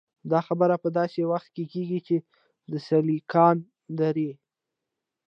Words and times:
دا 0.31 0.39
خبرې 0.47 0.75
په 0.83 0.89
داسې 0.99 1.21
وخت 1.31 1.49
کې 1.55 1.63
کېږي 1.73 1.99
چې 2.07 2.17
د 2.71 2.73
'سیليکان 2.85 3.57
درې'. 3.99 4.33